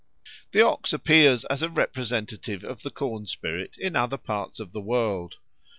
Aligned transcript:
The 0.51 0.65
OX 0.65 0.93
appears 0.93 1.45
as 1.45 1.61
a 1.61 1.69
representative 1.69 2.63
of 2.63 2.81
the 2.81 2.89
corn 2.89 3.27
spirit 3.27 3.77
in 3.77 3.95
other 3.95 4.17
parts 4.17 4.59
of 4.59 4.71
the 4.73 4.81
world. 4.81 5.35